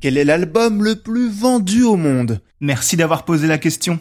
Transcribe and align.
Quel 0.00 0.16
est 0.16 0.24
l'album 0.24 0.84
le 0.84 0.94
plus 0.94 1.28
vendu 1.28 1.82
au 1.82 1.96
monde? 1.96 2.40
Merci 2.60 2.96
d'avoir 2.96 3.24
posé 3.24 3.48
la 3.48 3.58
question. 3.58 3.98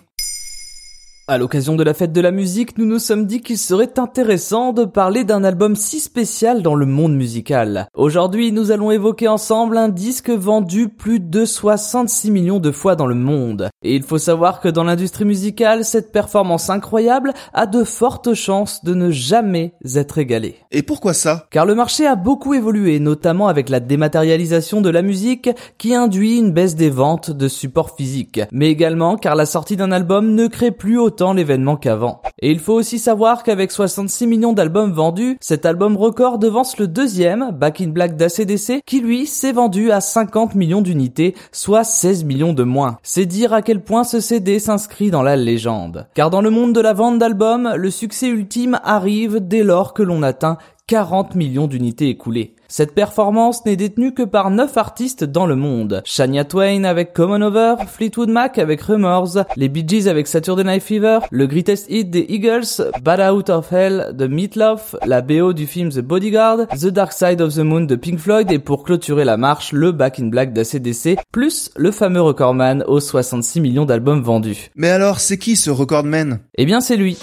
À 1.30 1.38
l'occasion 1.38 1.76
de 1.76 1.84
la 1.84 1.94
fête 1.94 2.14
de 2.14 2.22
la 2.22 2.32
musique, 2.32 2.78
nous 2.78 2.86
nous 2.86 3.00
sommes 3.00 3.26
dit 3.26 3.42
qu'il 3.42 3.58
serait 3.58 4.00
intéressant 4.00 4.72
de 4.72 4.86
parler 4.86 5.26
d'un 5.26 5.44
album 5.44 5.76
si 5.76 6.00
spécial 6.00 6.62
dans 6.62 6.74
le 6.74 6.86
monde 6.86 7.18
musical. 7.18 7.90
Aujourd'hui, 7.96 8.54
nous 8.54 8.72
allons 8.72 8.92
évoquer 8.92 9.28
ensemble 9.28 9.78
un 9.78 9.90
disque 9.90 10.30
vendu 10.30 10.88
plus 10.88 11.20
de 11.20 11.44
66 11.44 12.32
millions 12.32 12.60
de 12.60 12.72
fois 12.72 12.96
dans 12.96 13.08
le 13.08 13.14
monde. 13.14 13.68
Et 13.84 13.94
il 13.94 14.04
faut 14.04 14.20
savoir 14.20 14.62
que 14.62 14.70
dans 14.70 14.86
l'industrie 14.86 15.26
musicale, 15.26 15.84
cette 15.84 16.14
performance 16.14 16.70
incroyable 16.70 17.34
a 17.54 17.66
de 17.66 17.84
fortes 17.84 18.34
chances 18.34 18.86
de 18.86 18.94
ne 18.94 19.12
jamais 19.12 19.74
être 19.96 20.20
égalée. 20.20 20.56
Et 20.72 20.82
pourquoi 20.82 21.14
ça? 21.14 21.48
Car 21.52 21.66
le 21.66 21.76
marché 21.76 22.08
a 22.08 22.16
beaucoup 22.16 22.54
évolué, 22.54 23.02
notamment 23.02 23.50
avec 23.50 23.68
la 23.68 23.82
dématérialisation 23.82 24.80
de 24.80 24.90
la 24.90 25.02
musique 25.02 25.50
qui 25.78 25.94
induit 25.94 26.38
une 26.38 26.54
baisse 26.54 26.78
des 26.78 26.90
ventes 26.90 27.32
de 27.32 27.50
supports 27.50 27.98
physiques, 27.98 28.40
mais 28.54 28.72
également 28.72 29.18
car 29.18 29.36
la 29.36 29.46
sortie 29.46 29.76
d'un 29.76 29.92
album 29.92 30.34
ne 30.34 30.48
crée 30.48 30.72
plus 30.72 30.98
autant 30.98 31.17
l'événement 31.34 31.76
qu'avant. 31.76 32.22
Et 32.40 32.52
il 32.52 32.60
faut 32.60 32.74
aussi 32.74 33.00
savoir 33.00 33.44
qu'avec 33.44 33.72
66 33.72 34.28
millions 34.28 34.54
d'albums 34.54 34.92
vendus, 34.92 35.38
cet 35.42 35.66
album 35.66 35.98
record 35.98 36.38
devance 36.40 36.78
le 36.78 36.88
deuxième, 36.88 37.52
Back 37.52 37.82
in 37.82 37.90
Black 37.90 38.16
d'ACDC, 38.16 38.82
qui 38.86 39.02
lui 39.02 39.26
s'est 39.26 39.52
vendu 39.52 39.92
à 39.92 40.02
50 40.02 40.56
millions 40.56 40.82
d'unités, 40.82 41.36
soit 41.52 41.84
16 41.84 42.24
millions 42.24 42.54
de 42.54 42.64
moins. 42.64 42.98
C'est 43.04 43.26
dire 43.26 43.54
à 43.54 43.62
quel 43.62 43.84
point 43.84 44.04
ce 44.04 44.20
CD 44.20 44.60
s'inscrit 44.60 45.12
dans 45.12 45.24
la 45.24 45.36
légende. 45.36 46.08
Car 46.14 46.30
dans 46.30 46.42
le 46.42 46.50
monde 46.50 46.74
de 46.74 46.82
la 46.82 46.94
vente 46.94 47.20
d'albums, 47.20 47.74
le 47.76 47.90
succès 47.90 48.28
ultime 48.28 48.80
arrive 48.84 49.40
dès 49.40 49.64
lors 49.64 49.94
que 49.94 50.04
l'on 50.04 50.24
atteint 50.24 50.58
40 50.88 51.36
millions 51.36 51.68
d'unités 51.68 52.08
écoulées. 52.08 52.56
Cette 52.70 52.96
performance 52.96 53.66
n'est 53.66 53.76
détenue 53.76 54.14
que 54.14 54.24
par 54.24 54.50
9 54.50 54.78
artistes 54.78 55.26
dans 55.26 55.46
le 55.46 55.58
monde. 55.58 56.02
Shania 56.06 56.46
Twain 56.46 56.86
avec 56.86 57.12
Common 57.12 57.42
Over, 57.42 57.76
Fleetwood 57.86 58.30
Mac 58.30 58.58
avec 58.58 58.82
Rumors, 58.82 59.46
les 59.58 59.68
Bee 59.68 59.86
Gees 59.86 60.08
avec 60.08 60.28
Saturday 60.28 60.64
Night 60.64 60.82
Fever, 60.82 61.20
le 61.30 61.46
Greatest 61.46 61.88
Hit 61.90 62.10
des 62.10 62.26
Eagles, 62.30 62.90
Bad 63.02 63.20
Out 63.20 63.50
of 63.50 63.72
Hell 63.72 64.14
de 64.14 64.28
Meatloaf, 64.28 64.96
la 65.06 65.22
BO 65.22 65.52
du 65.52 65.68
film 65.68 65.90
The 65.90 66.00
Bodyguard, 66.00 66.68
The 66.70 66.88
Dark 66.88 67.12
Side 67.12 67.42
of 67.42 67.54
the 67.54 67.60
Moon 67.60 67.82
de 67.82 67.96
Pink 67.96 68.20
Floyd 68.20 68.50
et 68.50 68.60
pour 68.60 68.84
clôturer 68.84 69.26
la 69.26 69.36
marche, 69.36 69.74
le 69.74 69.92
Back 69.92 70.22
in 70.22 70.28
Black 70.28 70.54
d'ACDC, 70.54 71.18
plus 71.34 71.70
le 71.76 71.92
fameux 71.92 72.22
recordman 72.22 72.86
aux 72.88 73.02
66 73.02 73.60
millions 73.60 73.86
d'albums 73.86 74.22
vendus. 74.22 74.72
Mais 74.76 74.90
alors, 74.90 75.20
c'est 75.20 75.38
qui 75.38 75.58
ce 75.58 75.70
recordman? 75.70 76.40
Eh 76.58 76.66
bien 76.66 76.80
c'est 76.80 76.96
lui. 76.96 77.18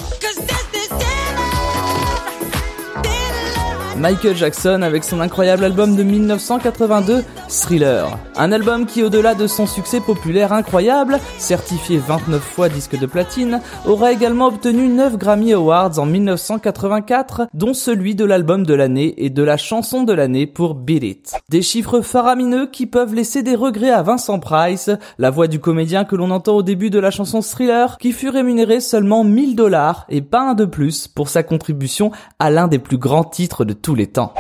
Michael 4.05 4.37
Jackson 4.37 4.83
avec 4.83 5.03
son 5.03 5.23
incroyable 5.23 5.65
album 5.65 5.97
de 5.97 6.03
1982, 6.03 7.25
Thriller. 7.49 8.19
Un 8.37 8.53
album 8.53 8.85
qui, 8.85 9.03
au-delà 9.03 9.35
de 9.35 9.47
son 9.47 9.67
succès 9.67 9.99
populaire 9.99 10.53
incroyable, 10.53 11.19
certifié 11.39 11.97
29 12.07 12.43
fois 12.43 12.69
disque 12.69 12.99
de 12.99 13.07
platine, 13.07 13.63
aura 13.87 14.13
également 14.13 14.49
obtenu 14.49 14.89
9 14.89 15.17
Grammy 15.17 15.55
Awards 15.55 15.99
en 15.99 16.05
1984, 16.05 17.47
dont 17.55 17.73
celui 17.73 18.15
de 18.15 18.27
l'album 18.27 18.67
de 18.67 18.75
l'année 18.75 19.15
et 19.25 19.31
de 19.31 19.43
la 19.43 19.57
chanson 19.57 20.03
de 20.03 20.13
l'année 20.13 20.47
pour 20.47 20.75
Beat 20.75 21.03
It. 21.03 21.35
Des 21.49 21.63
chiffres 21.63 22.03
faramineux 22.03 22.67
qui 22.67 22.85
peuvent 22.85 23.15
laisser 23.15 23.43
des 23.43 23.55
regrets 23.55 23.89
à 23.91 24.03
Vincent 24.03 24.39
Price, 24.39 24.91
la 25.17 25.31
voix 25.31 25.47
du 25.47 25.61
comédien 25.61 26.05
que 26.05 26.17
l'on 26.17 26.31
entend 26.31 26.57
au 26.57 26.63
début 26.63 26.91
de 26.91 26.99
la 26.99 27.11
chanson 27.11 27.41
Thriller, 27.41 27.97
qui 27.97 28.13
fut 28.13 28.29
rémunéré 28.29 28.81
seulement 28.81 29.25
1000 29.25 29.57
dollars 29.57 30.05
et 30.11 30.21
pas 30.21 30.43
un 30.43 30.55
de 30.55 30.67
plus 30.67 31.09
pour 31.09 31.31
sa 31.31 31.43
contribution 31.43 32.13
à 32.39 32.51
l'un 32.51 32.69
des 32.69 32.79
plus 32.79 32.99
grands 32.99 33.25
titres 33.25 33.65
de 33.65 33.73
tous 33.73 33.94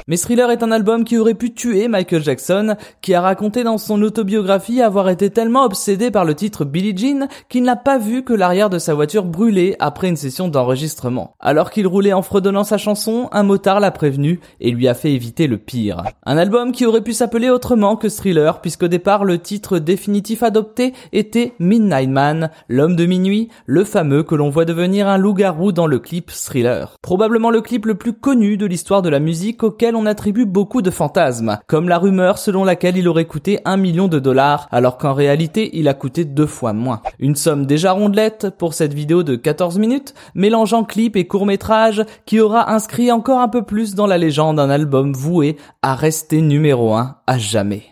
Mais 0.07 0.17
Thriller 0.17 0.51
est 0.51 0.63
un 0.63 0.73
album 0.73 1.05
qui 1.05 1.19
aurait 1.19 1.35
pu 1.35 1.53
tuer 1.55 1.89
Michael 1.89 2.23
Jackson, 2.23 2.77
qui 3.03 3.15
a 3.15 3.21
raconté 3.21 3.65
dans 3.65 3.79
son 3.79 4.03
autobiographie 4.03 4.81
avoir 4.83 5.09
été 5.09 5.31
tellement 5.31 5.65
obsédé 5.65 6.11
par 6.11 6.25
le 6.25 6.35
titre 6.35 6.65
Billie 6.65 6.97
Jean 6.97 7.29
qu'il 7.49 7.63
n'a 7.63 7.77
pas 7.77 7.99
vu 7.99 8.23
que 8.25 8.33
l'arrière 8.33 8.71
de 8.71 8.79
sa 8.79 8.95
voiture 8.95 9.25
brûlait 9.25 9.77
après 9.79 10.09
une 10.09 10.17
session 10.17 10.49
d'enregistrement. 10.49 11.35
Alors 11.41 11.71
qu'il 11.71 11.87
roulait 11.87 12.13
en 12.13 12.23
fredonnant 12.23 12.65
sa 12.65 12.79
chanson, 12.79 13.29
un 13.33 13.43
motard 13.43 13.81
l'a 13.81 13.91
prévenu 13.91 14.41
et 14.61 14.71
lui 14.71 14.89
a 14.89 14.95
fait 14.95 15.13
éviter 15.13 15.47
le 15.47 15.59
pire. 15.59 16.03
Un 16.25 16.37
album 16.37 16.73
qui 16.73 16.87
aurait 16.87 17.03
pu 17.03 17.13
s'appeler 17.13 17.51
autrement 17.51 17.97
que 17.97 18.09
Thriller, 18.09 18.61
puisqu'au 18.61 18.89
départ 18.89 19.25
le 19.25 19.39
titre 19.39 19.79
définitif 19.79 20.43
adopté 20.43 20.93
était 21.13 21.55
Midnight 21.59 22.11
Man, 22.11 22.51
l'homme 22.69 22.97
de 22.97 23.07
minuit, 23.07 23.49
le 23.67 23.85
fameux 23.85 24.23
que 24.23 24.35
l'on 24.35 24.51
voit 24.51 24.65
devenir 24.65 25.09
un 25.09 25.19
loup-garou 25.19 25.73
dans 25.73 25.87
le 25.87 25.99
clip 25.99 26.31
Thriller. 26.31 26.97
Probablement 27.03 27.51
le 27.51 27.61
clip 27.61 27.87
le 27.87 27.95
plus 27.95 28.13
connu 28.13 28.57
de 28.57 28.67
l'histoire 28.67 29.03
de 29.03 29.09
la 29.09 29.21
musique 29.21 29.44
auquel 29.63 29.97
on 29.97 30.07
attribue 30.07 30.47
beaucoup 30.47 30.83
de 30.83 30.91
fantasmes, 30.91 31.59
comme 31.67 31.89
la 31.89 31.99
rumeur 31.99 32.39
selon 32.39 32.65
laquelle 32.65 32.97
il 32.97 33.09
aurait 33.09 33.27
coûté 33.27 33.61
un 33.65 33.77
million 33.77 34.09
de 34.09 34.19
dollars, 34.19 34.69
alors 34.71 34.99
qu'en 34.99 35.13
réalité 35.13 35.71
il 35.77 35.89
a 35.89 35.95
coûté 35.95 36.25
deux 36.25 36.47
fois 36.47 36.73
moins. 36.73 37.03
Une 37.19 37.37
somme 37.37 37.67
déjà 37.67 37.93
rondelette 37.93 38.49
pour 38.59 38.75
cette 38.75 38.95
vidéo 38.95 39.23
de 39.23 39.37
14 39.37 39.79
minutes, 39.79 40.15
mélangeant 40.35 40.85
clip 40.85 41.17
et 41.17 41.27
court 41.27 41.47
métrage, 41.47 42.05
qui 42.27 42.41
aura 42.41 42.73
inscrit 42.73 43.13
encore 43.13 43.41
un 43.41 43.49
peu 43.49 43.63
plus 43.63 43.95
dans 43.95 44.07
la 44.07 44.19
légende 44.19 44.59
un 44.59 44.71
album 44.71 45.13
voué 45.13 45.57
à 45.83 45.95
rester 45.95 46.41
numéro 46.41 46.95
1 46.95 47.17
à 47.27 47.39
jamais. 47.39 47.83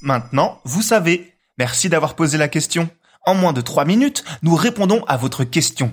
Maintenant, 0.00 0.58
vous 0.64 0.82
savez. 0.82 1.34
Merci 1.58 1.88
d'avoir 1.88 2.14
posé 2.14 2.38
la 2.38 2.48
question. 2.48 2.88
En 3.26 3.34
moins 3.34 3.52
de 3.52 3.60
3 3.60 3.84
minutes, 3.84 4.24
nous 4.42 4.54
répondons 4.54 5.02
à 5.08 5.16
votre 5.16 5.44
question. 5.44 5.92